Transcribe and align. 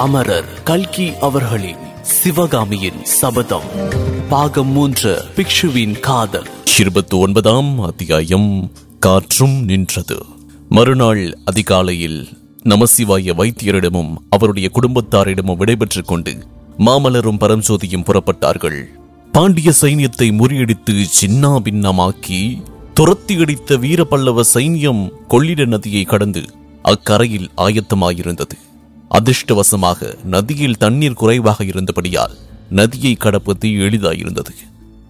அமரர் 0.00 0.62
கல்கி 0.62 1.12
அவர்களின் 1.20 1.76
சிவகாமியின் 2.02 3.04
சபதம். 3.04 3.62
பாகம் 4.28 4.68
மூன்று 4.68 5.24
பிக்ஷுவின் 5.36 6.00
காதல். 6.00 6.46
இருபத்தி 6.78 7.16
ஒன்பதாம் 7.16 7.80
அத்தியாயம் 7.80 8.72
காற்றும் 8.98 9.64
நின்றது. 9.64 10.22
மறுநாள் 10.68 11.38
அதிகாலையில் 11.44 12.28
நமசிவாய 12.64 13.34
வைத்தியரிடமும் 13.34 14.14
அவருடைய 14.30 14.70
குடும்பத்தாரிடமும் 14.72 15.56
விடைபெற்றுக் 15.56 16.06
கொண்டு 16.06 16.46
மாமலரும் 16.78 17.38
பரஞ்சோதியும் 17.40 18.04
புறப்பட்டார்கள். 18.04 18.84
பாண்டிய 19.32 19.72
சைன்யத்தை 19.80 20.32
முறியடித்து 20.32 21.04
சின்னா 21.20 21.56
பின்னமாக்கி 21.64 22.62
துரத்தி 22.94 23.40
அடித்த 23.40 23.76
வீரபல்லவ 23.76 24.40
சைன்யம் 24.54 25.10
கொள்ளிட 25.28 25.64
நதியை 25.64 26.02
கடந்து 26.02 26.42
அக்கரையில் 26.82 27.50
ஆயத்தமாயிருந்தது. 27.56 28.58
அதிர்ஷ்டவசமாக 29.10 30.16
நதியில் 30.24 30.76
தண்ணீர் 30.76 31.12
குறைவாக 31.12 31.64
இருந்தபடியால் 31.64 32.34
நதியை 32.68 33.14
கடப்பது 33.14 33.68
எளிதாயிருந்தது. 33.68 34.52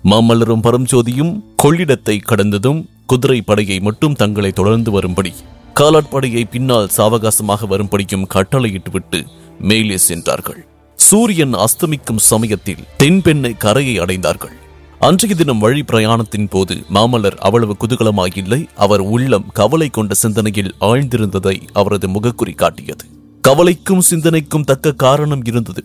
மாமல்லரும் 0.05 0.65
பரஞ்சோதியும் 0.67 1.33
கொள்ளிடத்தை 1.63 2.17
கடந்ததும் 2.25 2.89
குதிரை 3.07 3.41
படையை 3.41 3.81
மட்டும் 3.81 4.15
தங்களை 4.15 4.53
தொடர்ந்து 4.53 4.91
வரும்படி 4.91 5.33
காலாட்படையை 5.75 6.45
பின்னால் 6.51 6.91
சாவகாசமாக 6.97 7.67
வரும்படியும் 7.67 8.27
கட்டளையிட்டுவிட்டு 8.27 9.21
மேலே 9.59 9.97
சென்றார்கள். 9.97 10.67
சூரியன் 10.95 11.55
அஸ்தமிக்கும் 11.55 12.25
சமயத்தில் 12.31 12.87
தென்பெண்ணை 12.99 13.57
கரையை 13.57 13.99
அடைந்தார்கள். 13.99 14.57
அன்றைய 14.99 15.35
தினம் 15.35 15.59
வழி 15.59 15.83
பிரயாணத்தின் 15.83 16.49
போது 16.51 16.75
மாமல்லர் 16.95 17.39
அவ்வளவு 17.39 17.77
குதூகலமாயில்லை 17.83 18.69
அவர் 18.75 19.01
உள்ளம் 19.01 19.49
கவலை 19.53 19.89
கொண்ட 19.91 20.15
சிந்தனையில் 20.15 20.75
ஆழ்ந்திருந்ததை 20.81 21.57
அவரது 21.73 22.09
முகக்குறி 22.09 22.55
காட்டியது. 22.55 23.07
கவலைக்கும் 23.41 24.01
சிந்தனைக்கும் 24.01 24.65
தக்க 24.65 24.93
காரணம் 24.93 25.45
இருந்தது. 25.45 25.85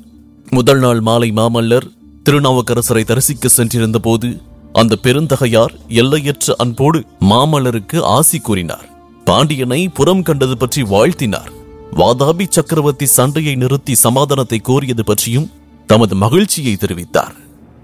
முதல் 0.49 0.79
நாள் 0.79 0.99
மாலை 0.99 1.31
மாமல்லர் 1.31 1.87
திருநாவுக்கரசரை 2.29 3.03
தரிசிக்க 3.03 3.47
சென்றிருந்த 3.47 3.99
போது 3.99 4.41
அந்த 4.73 4.97
பெருந்தகையார் 5.03 5.73
எல்லையற்ற 5.87 6.55
அன்போடு 6.57 7.03
மாமல்லருக்கு 7.19 8.01
ஆசி 8.01 8.39
கூறினார். 8.39 8.89
பாண்டியனை 9.25 9.89
புறம் 9.89 10.21
கண்டது 10.21 10.57
பற்றி 10.57 10.81
வாழ்த்தினார். 10.81 11.51
வாதாபி 11.91 12.45
சக்கரவர்த்தி 12.49 13.05
சண்டையை 13.05 13.55
நிறுத்தி 13.55 13.95
சமாதானத்தை 13.95 14.61
கோரியது 14.63 15.01
பற்றியும் 15.05 15.51
தமது 15.85 16.15
மகிழ்ச்சியை 16.15 16.77
தெரிவித்தார். 16.79 17.35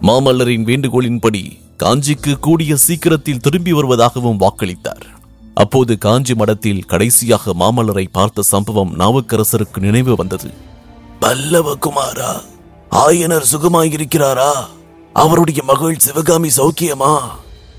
மாமல்லரின் 0.02 0.64
வேண்டுகோளின்படி 0.64 1.58
காஞ்சிக்கு 1.84 2.40
கூடிய 2.40 2.76
சீக்கிரத்தில் 2.76 3.40
திரும்பி 3.40 3.74
வருவதாகவும் 3.74 4.40
வாக்களித்தார். 4.40 5.20
அப்போது 5.54 5.98
காஞ்சி 5.98 6.36
மடத்தில் 6.36 6.86
கடைசியாக 6.86 7.54
மாமல்லரை 7.60 8.08
பார்த்த 8.12 8.42
சம்பவம் 8.42 9.00
நாவுக்கரசருக்கு 9.00 9.80
நினைவு 9.80 10.16
வந்தது. 10.16 10.52
பல்லவ 11.20 11.76
குமாரா 11.76 12.42
ஆயனர் 12.92 13.44
சுகமாயிருக்கிறாரா? 13.52 14.52
அவருடைய 15.14 15.64
மகள் 15.64 15.98
சிவகாமி 15.98 16.50
சௌக்கியமா? 16.58 17.20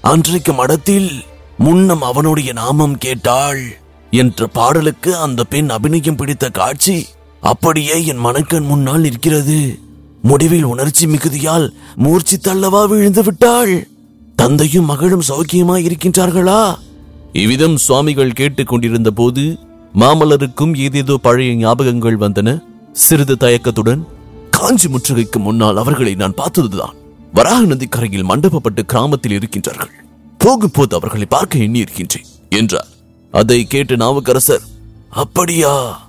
அன்றைக்கு 0.00 0.52
மடத்தில் 0.52 1.24
முன்னம் 1.58 2.02
அவனுடைய 2.02 2.52
நாமம் 2.52 2.98
கேட்டாள் 2.98 3.76
என்ற 4.10 4.46
பாடலுக்கு 4.46 5.16
அந்த 5.16 5.44
பெண் 5.44 5.70
அபிநயம் 5.70 6.16
பிடித்த 6.16 6.50
காட்சி 6.50 7.06
அப்படியே 7.40 8.06
என் 8.06 8.16
மனக்கண் 8.16 8.64
முன்னால் 8.64 9.00
நிற்கிறது. 9.00 9.78
முடிவில் 10.22 10.64
உணர்ச்சி 10.64 11.06
மிகுதியால் 11.06 11.68
மூர்ச்சி 11.96 12.36
தள்ளவா 12.36 12.88
விழுந்து 12.88 13.22
விட்டாள். 13.22 13.88
தந்தையும் 14.36 14.84
மகளும் 14.84 15.22
சௌக்கியமா 15.28 15.76
இருக்கின்றார்களா 15.78 16.78
இவ்விதம் 17.32 17.76
சுவாமிகள் 17.76 18.32
கேட்டுக் 18.32 18.66
கொண்டிருந்த 18.66 19.10
போது 19.10 19.58
மாமல்லருக்கும் 19.94 20.76
ஏதேதோ 20.76 21.16
பழைய 21.16 21.52
ஞாபகங்கள் 21.52 22.18
வந்தன. 22.24 22.62
சிறிது 22.92 23.36
தயக்கத்துடன் 23.36 24.06
காஞ்சி 24.50 24.88
முற்றுகைக்கு 24.88 25.38
முன்னால் 25.38 25.76
அவர்களை 25.76 26.14
நான் 26.14 26.34
பார்த்ததுதான். 26.34 26.94
வராக 27.32 27.64
நதிக்கரையில் 27.64 28.28
மண்டபப்பட்டு 28.28 28.82
கிராமத்தில் 28.82 29.38
இருக்கின்றார்கள். 29.38 29.94
போகும்போது 30.38 30.96
அவர்களை 30.96 31.26
பார்க்க 31.26 31.58
எண்ணி 31.58 31.78
இருக்கின்றேன் 31.78 32.24
என்றார். 32.48 32.88
அதை 33.30 33.66
கேட்டு 33.66 33.96
நாவுக்கரசர் 33.96 34.62
அப்படியா? 35.08 36.00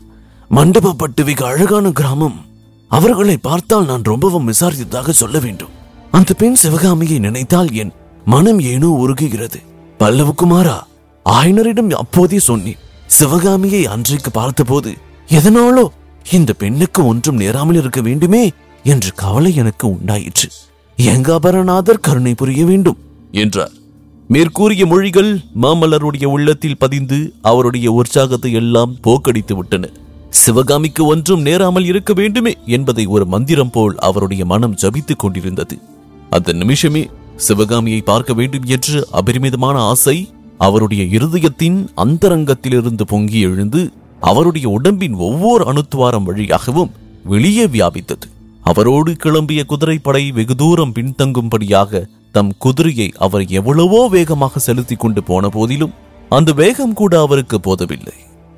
மண்டபப்பட்டு 0.51 1.25
மிக 1.25 1.45
அழகான 1.45 1.91
கிராமம். 1.91 2.45
அவர்களை 2.87 3.37
பார்த்தால் 3.37 3.85
நான் 3.85 4.03
ரொம்பவும் 4.03 4.47
விசாரித்ததாக 4.47 5.09
சொல்ல 5.09 5.39
வேண்டும். 5.39 5.75
அந்த 6.11 6.33
பெண் 6.33 6.53
சிவகாமியை 6.53 7.19
நினைத்தால் 7.19 7.71
என் 7.71 7.93
மனம் 8.25 8.59
ஏனோ 8.59 8.89
உருகுகிறது. 9.05 9.59
பல்லவகுமாரா 9.99 10.83
ஆயனரிடம் 11.25 11.89
அப்போதே 11.89 12.39
சொன்னேன் 12.39 12.81
சிவகாமியை 13.07 13.85
அன்றைக்கு 13.85 14.31
பார்த்தபோது 14.31 14.93
எதனாலோ 15.29 15.87
இந்த 16.31 16.53
பெண்ணுக்கு 16.53 17.05
ஒன்றும் 17.05 17.35
நேராமல் 17.35 17.75
இருக்க 17.75 18.01
வேண்டுமே? 18.01 18.51
என்ற 18.83 19.09
கவலை 19.15 19.55
எனக்கு 19.55 19.87
உண்டாயிற்று. 19.87 20.49
எங்காபரநாதர் 20.97 21.99
கருணை 22.01 22.33
புரிய 22.33 22.65
வேண்டும் 22.65 22.97
என்றார். 23.31 23.71
மேற்கூறிய 24.27 24.85
மொழிகள் 24.85 25.39
மாமல்லருடைய 25.61 26.25
உள்ளத்தில் 26.25 26.77
பதிந்து 26.77 27.33
அவருடைய 27.41 27.91
உற்சாகத்தை 27.91 28.51
எல்லாம் 28.51 28.95
போக்கடித்து 29.03 29.53
விட்டன. 29.53 29.89
சிவகாமிக்கு 30.29 31.05
ஒன்றும் 31.05 31.41
நேராமல் 31.41 31.85
இருக்க 31.85 32.13
வேண்டுமே 32.13 32.57
என்பதை 32.65 33.05
ஒரு 33.05 33.25
மந்திரம் 33.25 33.69
போல் 33.69 33.95
அவருடைய 33.97 34.45
மனம் 34.45 34.77
ஜபித்துக் 34.81 35.15
கொண்டிருந்தது. 35.15 35.79
அந்த 36.29 36.53
நிமிஷமே 36.53 37.09
சிவகாமியை 37.35 38.01
பார்க்க 38.01 38.33
வேண்டும் 38.33 38.63
என்று 38.65 39.07
அபரிமிதமான 39.11 39.79
ஆசை 39.79 40.29
அவருடைய 40.57 41.03
இருதயத்தின் 41.03 41.87
அந்தரங்கத்திலிருந்து 41.97 43.01
பொங்கி 43.01 43.39
எழுந்து 43.39 43.91
அவருடைய 44.19 44.69
உடம்பின் 44.69 45.13
ஒவ்வொரு 45.13 45.73
அணுத்துவாரம் 45.73 46.23
வழியாகவும் 46.23 46.91
வெளியே 47.23 47.65
வியாபித்தது. 47.65 48.31
அவரோடு 48.61 49.15
கிளம்பிய 49.23 49.65
குதிரைப்படை 49.65 50.31
வெகு 50.31 50.55
தூரம் 50.55 50.93
பின்தங்கும்படியாக 50.93 52.05
தம் 52.31 52.53
குதிரையை 52.57 53.11
அவர் 53.17 53.45
எவ்வளவோ 53.47 54.07
வேகமாக 54.07 54.59
செலுத்திக் 54.59 54.99
கொண்டு 54.99 55.23
போன 55.23 55.49
போதிலும் 55.49 55.93
அந்த 56.29 56.51
வேகம் 56.51 56.93
கூட 56.93 57.19
அவருக்கு 57.19 57.59
போதவில்லை. 57.59 58.13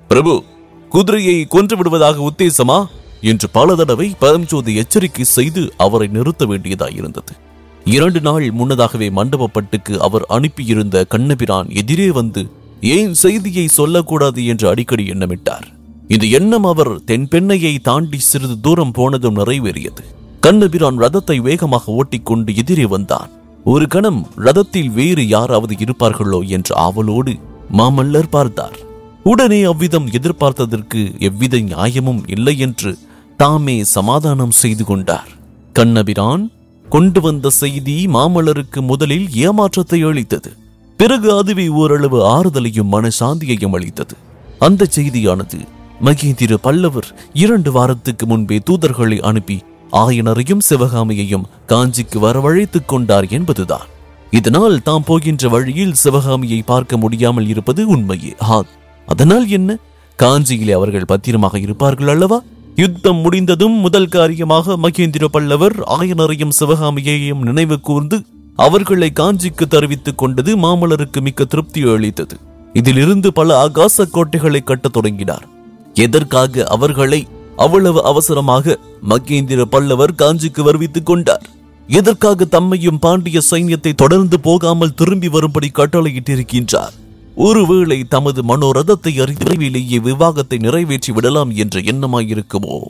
பிரபு 0.08 0.44
குதிரையை 0.90 1.46
கொன்று 1.46 1.78
விடுவதாக 1.78 2.32
உத்தேசமா? 2.32 2.86
என்று 3.22 3.50
பல 3.50 3.76
தடவை 3.76 4.16
பரம்ஜோதி 4.22 4.76
எச்சரிக்கை 4.76 5.24
செய்து 5.24 5.74
அவரை 5.78 6.08
நிறுத்த 6.08 6.46
வேண்டியதாயிருந்தது. 6.46 7.45
இரண்டு 7.86 8.22
நாள் 8.22 8.52
முன்னதாகவே 8.52 9.10
மண்டபப்பட்டுக்கு 9.10 9.98
அவர் 9.98 10.26
அனுப்பியிருந்த 10.28 11.06
கண்ணபிரான் 11.06 11.70
எதிரே 11.70 12.12
வந்து 12.12 12.50
ஏன் 12.82 13.14
செய்தியை 13.14 13.68
சொல்லக்கூடாது? 13.68 14.46
என்று 14.46 14.68
அடிக்கடி 14.68 15.10
எண்ணமிட்டார். 15.10 15.68
இந்த 16.08 16.26
எண்ணம் 16.26 16.64
அவர் 16.64 16.92
தென்பெண்ணையை 16.92 17.78
தாண்டி 17.82 18.20
சிறிது 18.20 18.60
தூரம் 18.60 18.92
போனதும் 18.92 19.36
நிறைவேறியது. 19.36 20.04
கண்ணபிரான் 20.42 21.00
ரதத்தை 21.00 21.38
வேகமாக 21.42 21.92
ஓட்டிக்கொண்டு 21.92 22.56
எதிரே 22.56 22.86
வந்தான். 22.86 23.30
ஒரு 23.64 23.88
கணம் 23.88 24.28
ரதத்தில் 24.38 24.92
வேறு 24.94 25.28
யாராவது 25.28 25.76
இருப்பார்களோ? 25.76 26.48
என்ற 26.48 26.76
ஆவலோடு 26.76 27.36
மாமல்லர் 27.74 28.30
பார்த்தார். 28.30 28.80
உடனே 29.24 29.64
அவ்விதம் 29.64 30.08
எதிர்பார்த்ததற்கு 30.08 31.20
எவ்வித 31.20 31.60
நியாயமும் 31.60 32.24
இல்லை 32.28 32.58
என்று 32.58 32.98
தாமே 33.38 33.84
சமாதானம் 33.84 34.52
செய்து 34.52 34.86
கொண்டார். 34.86 35.28
கண்ணபிரான் 35.74 36.52
கொண்டு 36.90 37.22
வந்த 37.22 37.50
செய்தி 37.50 38.06
மாமல்லருக்கு 38.06 38.82
முதலில் 38.82 39.34
ஏமாற்றத்தை 39.34 40.02
அளித்தது. 40.02 40.54
பிறகு 40.98 41.38
அதுவே 41.38 41.68
ஓரளவு 41.68 42.20
ஆறுதலையும் 42.26 42.92
மனசாந்தியையும் 42.92 43.74
அளித்தது. 43.74 44.16
அந்த 44.60 44.88
செய்தியானது 44.96 45.68
மகேந்திர 46.04 46.54
பல்லவர் 46.54 47.16
இரண்டு 47.34 47.72
வாரத்துக்கு 47.72 48.26
முன்பே 48.26 48.62
தூதர்களை 48.70 49.20
அனுப்பி 49.20 49.64
ஆயனரையும் 49.92 50.60
சிவகாமியையும் 50.70 51.44
காஞ்சிக்கு 51.68 52.20
வரவழைத்துக் 52.20 52.86
கொண்டார் 52.86 53.28
என்பதுதான். 53.28 53.88
இதனால் 54.32 54.82
தாம் 54.82 55.04
போகின்ற 55.04 55.50
வழியில் 55.50 55.94
சிவகாமியை 55.94 56.62
பார்க்க 56.62 56.98
முடியாமல் 56.98 57.48
இருப்பது 57.48 57.88
உண்மையே. 57.88 58.36
ஆ 58.42 58.64
அதனால் 59.06 59.48
என்ன? 59.48 59.78
காஞ்சியிலே 60.20 60.72
அவர்கள் 60.72 61.06
பத்திரமாக 61.06 61.60
இருப்பார்கள் 61.60 62.08
அல்லவா? 62.08 62.42
யுத்தம் 62.76 63.16
முடிந்ததும் 63.16 63.72
முதல் 63.72 64.08
காரியமாக 64.08 64.78
மகேந்திர 64.78 65.26
பல்லவர் 65.26 65.80
ஆயனரையும் 65.80 66.56
சிவகாமியையும் 66.60 67.42
நினைவு 67.42 67.80
கூர்ந்து 67.80 68.24
அவர்களை 68.56 69.12
காஞ்சிக்கு 69.16 69.68
தெரிவித்துக் 69.68 70.18
கொண்டது 70.18 70.58
மாமல்லருக்கு 70.58 71.22
மிக்க 71.22 71.46
திருப்தி 71.46 71.82
அளித்தது. 71.82 72.38
இதிலிருந்து 72.74 73.34
பல 73.34 73.70
ஆகாச 73.70 74.10
கோட்டைகளை 74.12 74.62
கட்டத் 74.64 74.94
தொடங்கினார். 74.94 75.46
எதற்காக 75.94 76.64
அவர்களை 76.64 77.28
அவ்வளவு 77.56 78.04
அவசரமாக 78.04 78.80
மகேந்திர 79.10 79.62
பல்லவர் 79.62 80.14
காஞ்சிக்கு 80.18 80.62
வருவித்துக் 80.62 81.06
கொண்டார்? 81.06 81.46
எதற்காக 81.88 82.46
தம்மையும் 82.46 83.00
பாண்டிய 83.00 83.40
சைன்யத்தை 83.52 83.94
தொடர்ந்து 83.94 84.40
போகாமல் 84.40 84.94
திரும்பி 84.94 85.28
வரும்படி 85.28 85.72
கட்டளையிட்டிருக்கின்றார்? 85.76 86.96
ஒருவேளை 87.36 88.04
தமது 88.04 88.44
மனோரதத்தை 88.44 89.22
அறிந்து 89.22 89.46
விரைவிலேயே 89.46 90.00
விவாகத்தை 90.00 90.58
நிறைவேற்றி 90.58 91.14
விடலாம் 91.14 91.52
என்ற 91.52 91.80
எண்ணமாயிருக்குமோ? 91.80 92.82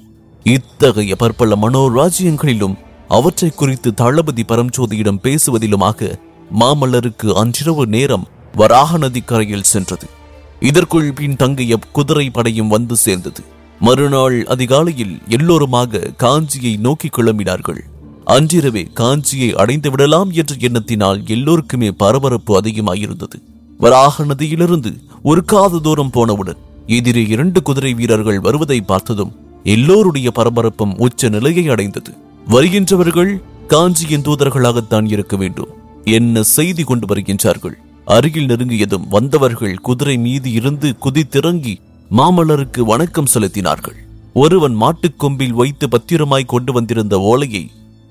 இத்தகைய 0.44 1.16
பற்பல 1.16 1.56
மனோராஜ்யங்களிலும் 1.56 2.76
அவற்றை 3.08 3.50
குறித்து 3.50 3.94
தளபதி 3.94 4.44
பரம்ஜோதியிடம் 4.44 5.22
பேசுவதிலுமாக 5.24 6.20
மாமல்லருக்கு 6.60 7.34
அன்றிரவு 7.34 7.88
நேரம் 7.88 8.28
வராக 8.54 8.98
நதி 8.98 9.22
கரையில் 9.22 9.64
சென்றது. 9.64 10.08
இதற்குள் 10.60 11.14
பின் 11.14 11.36
தங்கிய 11.36 11.80
குதிரை 11.92 12.30
படையும் 12.30 12.68
வந்து 12.68 12.96
சேர்ந்தது. 12.96 13.44
மறுநாள் 13.80 14.46
அதிகாலையில் 14.46 15.18
எல்லோருமாக 15.28 16.14
காஞ்சியை 16.18 16.78
நோக்கி 16.78 17.10
கிளம்பினார்கள். 17.18 17.80
அன்றிரவே 18.26 18.88
காஞ்சியை 18.96 19.54
அடைந்து 19.54 19.92
விடலாம் 19.92 20.32
என்ற 20.32 20.56
எண்ணத்தினால் 20.56 21.28
எல்லோருக்குமே 21.30 21.92
பரபரப்பு 21.92 22.62
அதிகமாயிருந்தது. 22.62 23.40
வராக 23.80 24.26
நதியிலிருந்து 24.26 24.92
ஒரு 25.24 25.44
காத 25.46 25.80
தூரம் 25.80 26.10
போனவுடன் 26.10 26.60
எதிரே 26.88 27.24
இரண்டு 27.26 27.62
குதிரை 27.62 27.94
வீரர்கள் 27.94 28.40
வருவதை 28.40 28.82
பார்த்ததும் 28.82 29.34
எல்லோருடைய 29.64 30.32
பரபரப்பும் 30.36 30.98
உச்ச 30.98 31.30
நிலையை 31.30 31.68
அடைந்தது. 31.68 32.12
வருகின்றவர்கள் 32.48 33.32
காஞ்சியின் 33.68 34.22
தூதர்களாகத்தான் 34.22 35.08
இருக்க 35.12 35.36
வேண்டும். 35.36 35.72
என்ன 36.04 36.44
செய்தி 36.44 36.84
கொண்டு 36.84 37.16
வருகின்றார்கள்? 37.16 37.76
அருகில் 38.06 38.46
நெருங்கியதும் 38.46 39.08
வந்தவர்கள் 39.10 39.76
குதிரை 39.78 40.18
மீது 40.18 40.52
இருந்து 40.52 40.96
குதித்திறங்கி 41.06 41.76
மாமல்லருக்கு 42.12 42.82
வணக்கம் 42.82 43.32
செலுத்தினார்கள். 43.34 43.98
ஒருவன் 44.34 44.74
மாட்டுக் 44.74 45.20
கொம்பில் 45.20 45.54
வைத்து 45.54 45.90
பத்திரமாய் 45.90 46.44
கொண்டு 46.46 46.74
வந்திருந்த 46.74 47.20
ஓலையை 47.20 47.64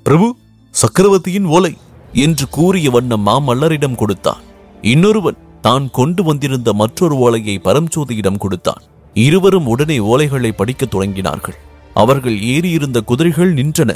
பிரபு 0.02 0.37
சக்கரவர்த்தியின் 0.70 1.44
ஓலை! 1.44 1.75
என்று 2.12 2.49
கூறிய 2.49 2.90
வண்ணம் 2.90 3.26
மாமல்லரிடம் 3.26 3.94
கொடுத்தான். 3.94 4.43
இன்னொருவன் 4.82 5.38
தான் 5.64 5.84
கொண்டு 5.90 6.22
வந்திருந்த 6.22 6.72
மற்றொரு 6.72 7.14
ஓலையை 7.16 7.56
பரம்ஜோதியிடம் 7.64 8.38
கொடுத்தான். 8.38 8.82
இருவரும் 9.14 9.66
உடனே 9.66 9.96
ஓலைகளை 10.12 10.50
படிக்கத் 10.52 10.94
தொடங்கினார்கள். 10.94 11.56
அவர்கள் 11.94 12.37
ஏறியிருந்த 12.55 13.00
குதிரைகள் 13.00 13.52
நின்றன. 13.55 13.90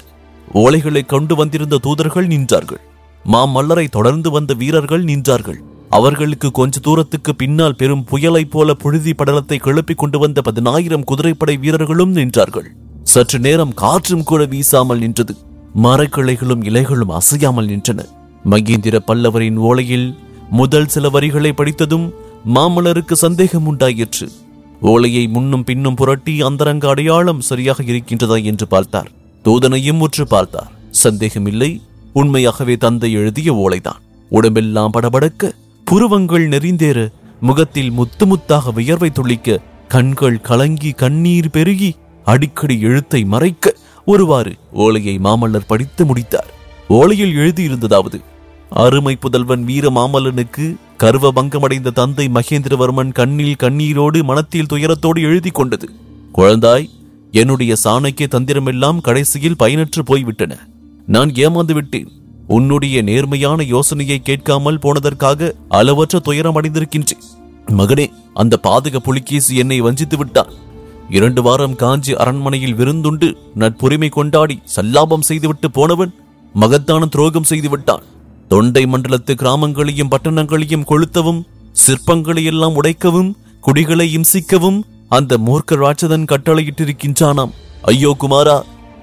ஓலைகளை 0.54 1.02
கொண்டு 1.06 1.34
வந்திருந்த 1.36 1.78
தூதர்கள் 1.78 2.28
நின்றார்கள். 2.28 2.82
மாமல்லரை 3.24 3.86
தொடர்ந்து 3.88 4.30
வந்த 4.30 4.54
வீரர்கள் 4.54 5.04
நின்றார்கள். 5.04 5.58
அவர்களுக்கு 5.90 6.48
கொஞ்ச 6.50 6.80
தூரத்துக்கு 6.80 7.32
பின்னால் 7.34 7.76
பெரும் 7.76 8.06
புயலைப் 8.10 8.50
போல 8.50 8.74
புழுதி 8.74 9.12
படலத்தை 9.12 9.56
கிளப்பிக் 9.58 10.00
கொண்டு 10.02 10.18
வந்த 10.18 10.40
பதினாயிரம் 10.40 11.04
குதிரைப்படை 11.04 11.56
வீரர்களும் 11.56 12.14
நின்றார்கள். 12.16 12.68
சற்று 13.02 13.38
நேரம் 13.38 13.74
காற்றும் 13.74 14.22
கூட 14.22 14.42
வீசாமல் 14.44 15.02
நின்றது. 15.04 15.34
மரக்கிளைகளும் 15.82 16.64
இலைகளும் 16.70 17.14
அசையாமல் 17.18 17.68
நின்றன. 17.68 18.00
மகேந்திர 18.50 18.96
பல்லவரின் 19.06 19.58
ஓலையில் 19.68 20.08
முதல் 20.50 20.86
சில 20.86 21.08
வரிகளை 21.08 21.52
படித்ததும் 21.52 22.12
மாமல்லருக்கு 22.54 23.12
சந்தேகம் 23.12 23.66
உண்டாயிற்று 23.66 24.28
ஓலையை 24.80 25.26
முன்னும் 25.26 25.64
பின்னும் 25.64 25.94
புரட்டி 25.94 26.42
அந்தரங்க 26.42 26.88
அடையாளம் 26.88 27.40
சரியாக 27.40 27.82
இருக்கின்றதா 27.82 28.44
என்று 28.44 28.68
பார்த்தார். 28.68 29.10
தூதனையும் 29.44 29.98
உற்று 29.98 30.26
பார்த்தார். 30.26 30.70
சந்தேகமில்லை 30.90 31.82
உண்மையாகவே 32.12 32.76
தந்தை 32.76 33.12
எழுதிய 33.12 33.52
ஓலைதான். 33.52 34.00
உடம்பெல்லாம் 34.30 34.92
படபடக்க 34.92 35.52
புருவங்கள் 35.84 36.48
நெறிந்தேற 36.48 37.08
முகத்தில் 37.40 37.90
முத்து 37.90 38.26
முத்தாக 38.26 38.72
வியர்வை 38.72 39.10
துளிக்க 39.10 39.60
கண்கள் 39.88 40.40
கலங்கி 40.40 40.90
கண்ணீர் 40.92 41.50
பெருகி 41.50 41.96
அடிக்கடி 42.24 42.80
எழுத்தை 42.80 43.24
மறைக்க 43.24 43.74
ஒருவாறு 44.04 44.56
ஓலையை 44.72 45.18
மாமல்லர் 45.18 45.66
படித்து 45.66 46.04
முடித்தார். 46.04 46.50
ஓலையில் 46.88 47.34
எழுதியிருந்ததாவது 47.34 48.20
அருமை 48.70 49.16
புதல்வன் 49.16 49.64
வீரமாமலனுக்கு 49.66 50.76
கர்வ 50.96 51.32
பங்கமடைந்த 51.32 51.90
தந்தை 51.90 52.28
மகேந்திரவர்மன் 52.28 53.12
கண்ணில் 53.12 53.56
கண்ணீரோடு 53.58 54.22
மனத்தில் 54.22 54.66
துயரத்தோடு 54.66 55.20
எழுதி 55.20 55.50
கொண்டது. 55.50 55.90
குழந்தாய் 56.34 56.88
என்னுடைய 57.32 57.74
சாணக்கிய 57.84 58.26
தந்திரமெல்லாம் 58.30 59.00
கடைசியில் 59.00 59.56
பயனற்று 59.58 60.00
போய்விட்டன. 60.04 60.56
நான் 61.06 61.30
ஏமாந்து 61.30 61.72
விட்டேன். 61.72 62.08
உன்னுடைய 62.46 63.02
நேர்மையான 63.02 63.62
யோசனையை 63.62 64.18
கேட்காமல் 64.22 64.78
போனதற்காக 64.78 65.52
அளவற்ற 65.68 66.18
துயரம் 66.18 66.62
அடைந்திருக்கின்றேன். 66.62 67.24
மகனே 67.66 68.10
அந்த 68.34 68.58
பாதக 68.62 68.96
புலிகேசி 68.96 69.56
என்னை 69.56 69.80
வஞ்சித்து 69.80 70.16
விட்டான். 70.16 70.52
இரண்டு 71.10 71.42
வாரம் 71.42 71.76
காஞ்சி 71.76 72.14
அரண்மனையில் 72.14 72.74
விருந்துண்டு 72.74 73.34
நட்புரிமை 73.54 74.08
கொண்டாடி 74.08 74.62
சல்லாபம் 74.76 75.20
செய்துவிட்டு 75.20 75.70
போனவன் 75.70 76.14
மகத்தான 76.52 77.06
துரோகம் 77.06 77.44
செய்து 77.44 77.68
விட்டான் 77.68 78.02
தொண்டை 78.48 78.82
மண்டலத்து 78.84 79.32
கிராமங்களையும் 79.34 80.10
பட்டணங்களையும் 80.10 80.86
கொளுத்தவும் 80.90 81.40
சிற்பங்களை 81.86 82.44
எல்லாம் 82.44 82.76
உடைக்கவும் 82.82 83.30
குடிகளை 83.60 84.06
இம்சிக்கவும் 84.16 84.78
அந்த 85.08 85.38
மூர்க்க 85.38 85.76
ராட்சதன் 85.76 86.24
கட்டளையிட்டிருக்கின்றானாம். 86.32 87.52
ஐயோ 87.82 88.16
குமாரா 88.18 88.56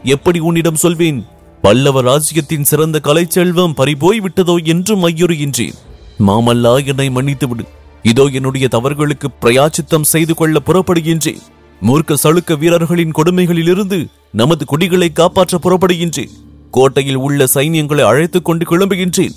எப்படி 0.04 0.40
உன்னிடம் 0.40 0.82
சொல்வேன்? 0.84 1.20
பல்லவ 1.62 2.02
ராஜ்யத்தின் 2.02 2.64
சிறந்த 2.64 3.00
கலைச்செல்வம் 3.04 3.74
பறிபோய் 3.74 4.22
விட்டதோ 4.22 4.56
என்றும் 4.64 5.04
ஐயுறுகின்றேன். 5.04 5.78
மாமல்லா 6.20 6.74
என்னை 6.86 7.08
மன்னித்துவிடு 7.10 7.66
இதோ 8.04 8.26
என்னுடைய 8.38 8.68
தவறுகளுக்கு 8.72 9.28
பிரயாச்சித்தம் 9.42 10.10
செய்து 10.14 10.34
கொள்ள 10.36 10.60
புறப்படுகின்றேன். 10.66 11.44
மூர்க்க 11.82 12.16
சளுக்க 12.24 12.58
வீரர்களின் 12.58 13.16
கொடுமைகளிலிருந்து 13.16 14.00
நமது 14.32 14.66
குடிகளை 14.66 15.12
காப்பாற்ற 15.12 15.60
புறப்படுகின்றேன். 15.64 16.34
கோட்டையில் 16.76 17.16
உள்ள 17.16 17.46
சைன்யங்களை 17.54 18.02
அழைத்துக் 18.02 18.46
கொண்டு 18.46 18.66
கிளம்புகின்றேன். 18.66 19.32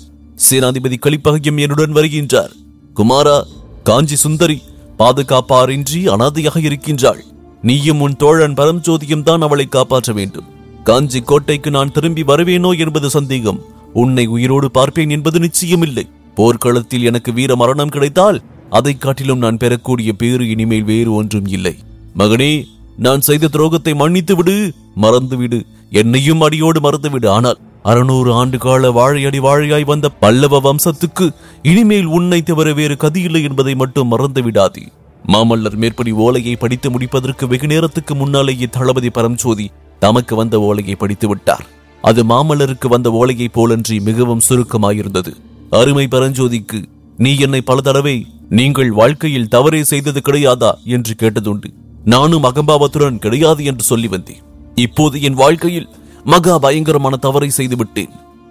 சேனாதிபதி 0.49 0.95
கலிப்பகையும் 0.99 1.59
என்னுடன் 1.59 1.93
வருகின்றார். 1.93 2.49
குமாரா 2.95 3.43
காஞ்சி 3.83 4.15
சுந்தரி 4.15 4.61
பாதுகாப்பாரின்றி 4.99 6.09
அனாதையாக 6.09 6.59
இருக்கின்றாள். 6.59 7.23
நீயும் 7.61 8.01
உன் 8.01 8.15
தோழன் 8.15 8.53
பரம்ஜோதியும் 8.53 9.23
தான் 9.23 9.41
அவளை 9.41 9.67
காப்பாற்ற 9.67 10.13
வேண்டும். 10.13 10.43
காஞ்சி 10.83 11.21
கோட்டைக்கு 11.21 11.71
நான் 11.71 11.91
திரும்பி 11.91 12.23
வருவேனோ 12.23 12.79
என்பது 12.79 13.09
சந்தேகம். 13.09 13.61
உன்னை 13.93 14.25
உயிரோடு 14.25 14.71
பார்ப்பேன் 14.71 15.09
என்பது 15.09 15.39
நிச்சயமில்லை. 15.39 16.03
போர்க்களத்தில் 16.35 17.03
எனக்கு 17.03 17.33
வீர 17.33 17.55
மரணம் 17.55 17.89
கிடைத்தால் 17.89 18.41
அதைக் 18.69 19.01
காட்டிலும் 19.01 19.39
நான் 19.39 19.57
பெறக்கூடிய 19.57 20.13
பேறு 20.13 20.49
இனிமேல் 20.49 20.83
வேறு 20.83 21.13
ஒன்றும் 21.13 21.45
இல்லை. 21.45 21.77
மகனே 22.17 22.65
நான் 22.99 23.21
செய்த 23.21 23.49
துரோகத்தை 23.51 23.95
மன்னித்து 23.95 24.35
விடு 24.35 24.55
மறந்துவிடு. 25.01 25.59
என்னையும் 25.89 26.41
அடியோடு 26.41 26.79
மறந்துவிடு. 26.79 27.27
ஆனால் 27.29 27.59
அறுநூறு 27.83 28.33
ஆண்டு 28.33 28.57
கால 28.57 28.91
வாழையடி 28.91 29.39
வாழையாய் 29.39 29.85
வந்த 29.85 30.09
பல்லவ 30.09 30.59
வம்சத்துக்கு 30.65 31.25
இனிமேல் 31.63 32.05
உன்னை 32.05 32.41
தவிர 32.41 32.73
வேறு 32.73 32.95
கதியில்லை 32.99 33.41
என்பதை 33.43 33.75
மட்டும் 33.75 34.07
மறந்து 34.07 34.41
விடாதே 34.41 34.83
மாமல்லர் 35.27 35.75
மேற்படி 35.75 36.11
ஓலையை 36.11 36.55
படித்து 36.55 36.91
முடிப்பதற்கு 36.91 37.47
வெகு 37.47 37.67
நேரத்துக்கு 37.67 38.15
முன்னாலேயே 38.15 38.67
தளபதி 38.67 39.07
பரம்சோதி 39.07 39.67
தமக்கு 39.99 40.35
வந்த 40.35 40.59
ஓலையை 40.59 40.95
படித்து 40.95 41.27
விட்டார். 41.27 41.65
அது 42.01 42.23
மாமல்லருக்கு 42.23 42.87
வந்த 42.87 43.09
ஓலையைப் 43.09 43.53
போலன்றி 43.53 44.01
மிகவும் 44.01 44.45
சுருக்கமாயிருந்தது. 44.49 45.33
அருமை 45.69 46.07
பரஞ்சோதிக்கு 46.11 46.79
நீ 47.17 47.37
என்னை 47.37 47.61
பல 47.61 47.81
தடவை 47.81 48.25
நீங்கள் 48.49 48.91
வாழ்க்கையில் 48.91 49.47
தவறே 49.47 49.83
செய்தது 49.83 50.21
கிடையாதா? 50.25 50.71
என்று 50.85 51.15
கேட்டதுண்டு. 51.19 51.69
நானும் 52.05 52.43
அகம்பாவத்துடன் 52.43 53.19
கிடையாது 53.19 53.65
என்று 53.65 53.83
சொல்லி 53.83 54.07
வந்தேன். 54.07 54.41
இப்போது 54.75 55.21
என் 55.21 55.33
வாழ்க்கையில் 55.33 55.89
மகா 56.23 56.57
பயங்கரமான 56.57 57.15
தவறை 57.15 57.49
செய்துவிட்டேன். 57.49 58.09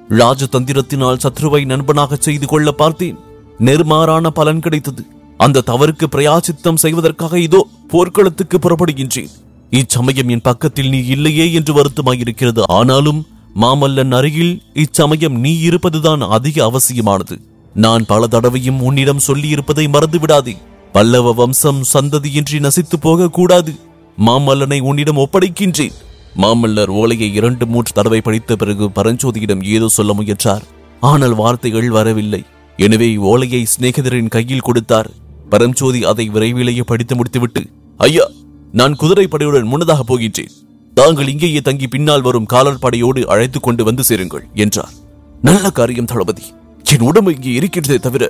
ராஜதந்திரத்தினால் 0.09 1.19
சத்ருவை 1.23 1.65
நண்பனாக 1.65 2.17
செய்து 2.17 2.47
கொள்ள 2.47 2.73
பார்த்தேன். 2.73 3.19
நெர்மாறான 3.59 4.27
பலன் 4.27 4.61
கிடைத்தது. 4.61 5.07
அந்த 5.37 5.63
தவறுக்கு 5.67 6.07
பிரயாசித்தம் 6.17 6.75
செய்வதற்காக 6.75 7.39
இதோ 7.39 7.69
போர்க்களத்துக்கு 7.89 8.59
புறப்படுகின்றேன். 8.59 9.29
இச்சமயம் 9.71 10.29
என் 10.29 10.41
பக்கத்தில் 10.41 10.89
நீ 10.89 11.07
இல்லையே 11.07 11.53
என்று 11.53 11.75
வருத்தமாயிருக்கிறது. 11.75 12.63
ஆனாலும் 12.67 13.27
மாமல்லன் 13.61 14.15
அருகில் 14.15 14.63
இச்சமயம் 14.75 15.37
நீ 15.41 15.59
இருப்பதுதான் 15.59 16.21
அதிக 16.21 16.65
அவசியமானது. 16.65 17.41
நான் 17.75 18.07
பல 18.07 18.27
தடவையும் 18.27 18.81
உன்னிடம் 18.81 19.25
சொல்லியிருப்பதை 19.27 19.89
மறந்து 19.89 20.19
விடாதே 20.19 20.57
பல்லவ 20.95 21.33
வம்சம் 21.39 21.81
சந்ததியின்றி 21.93 22.59
நசித்து 22.67 22.97
போக 23.01 23.29
கூடாது 23.39 23.73
மாமல்லனை 24.19 24.79
உன்னிடம் 24.91 25.21
ஒப்படைக்கின்றேன். 25.25 25.97
மாமல்லர் 26.43 26.91
ஓலையை 27.01 27.29
இரண்டு 27.39 27.65
மூன்று 27.67 27.93
தடவை 27.93 28.21
படித்த 28.21 28.57
பிறகு 28.57 28.87
பரஞ்சோதியிடம் 28.99 29.63
ஏதோ 29.75 29.89
சொல்ல 29.97 30.13
முயன்றார். 30.13 30.65
ஆனால் 31.01 31.35
வார்த்தைகள் 31.41 31.89
வரவில்லை. 31.97 32.43
எனவே 32.79 33.09
ஓலையை 33.31 33.63
சிநேகிதரின் 33.73 34.33
கையில் 34.37 34.67
கொடுத்தார். 34.69 35.11
பரஞ்சோதி 35.53 36.01
அதை 36.11 36.27
விரைவிலேயே 36.35 36.85
படித்து 36.91 37.15
முடித்துவிட்டு 37.17 37.63
ஐயா 38.07 38.27
நான் 38.73 38.99
குதிரைப்படையுடன் 39.01 39.71
முன்னதாக 39.73 40.03
போகின்றேன். 40.09 40.53
தாங்கள் 40.95 41.31
இங்கேயே 41.33 41.61
தங்கி 41.61 41.87
பின்னால் 41.95 42.27
வரும் 42.27 42.51
காலர் 42.53 42.83
படையோடு 42.85 43.21
அழைத்துக் 43.33 43.67
கொண்டு 43.67 43.83
வந்து 43.85 44.03
சேருங்கள் 44.05 44.45
என்றார். 44.65 44.95
நல்ல 45.43 45.71
காரியம் 45.71 46.11
தளபதி. 46.13 46.45
என் 46.85 47.07
உடம்பு 47.09 47.31
இங்கே 47.37 47.53
இருக்கின்றதே 47.59 47.99
தவிர 48.07 48.25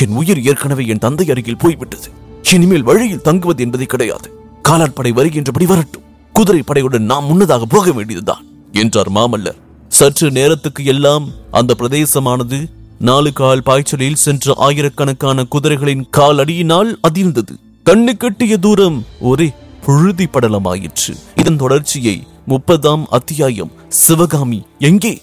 என் 0.00 0.14
உயிர் 0.14 0.42
ஏற்கனவே 0.42 0.86
என் 0.86 0.98
தந்தை 0.98 1.30
அருகில் 1.30 1.56
போய்விட்டது. 1.56 2.08
இனிமேல் 2.52 2.82
வழியில் 2.82 3.20
தங்குவது 3.20 3.62
என்பது 3.62 3.86
கிடையாது. 3.86 4.28
காலாட்படை 4.62 5.12
வருகின்றபடி 5.12 5.66
வரட்டும். 5.66 6.02
குதிரை 6.32 6.62
படையுடன் 6.66 6.98
நாம் 6.98 7.24
முன்னதாக 7.24 7.64
போக 7.64 7.92
வேண்டியதுதான் 7.92 8.44
என்றார் 8.72 9.12
மாமல்லர். 9.12 9.58
சற்று 9.88 10.30
நேரத்துக்கு 10.30 10.84
எல்லாம் 10.84 11.28
அந்த 11.50 11.74
பிரதேசமானது 11.78 12.66
நாலு 12.98 13.32
கால் 13.32 13.62
பாய்ச்சலில் 13.62 14.14
சென்ற 14.14 14.54
ஆயிரக்கணக்கான 14.56 15.44
குதிரைகளின் 15.50 16.04
கால் 16.10 16.38
அடியினால் 16.38 16.98
அதிர்ந்தது. 17.08 17.54
கண்ணு 17.84 18.16
கட்டிய 18.16 18.56
தூரம் 18.56 19.04
ஒரே 19.20 19.52
புழுதி 19.84 20.24
படலமாயிற்று 20.24 21.14
இதன் 21.34 21.56
தொடர்ச்சியை 21.56 22.26
முப்பதாம் 22.46 23.06
அத்தியாயம் 23.10 23.72
சிவகாமி 23.88 24.62
எங்கே? 24.78 25.22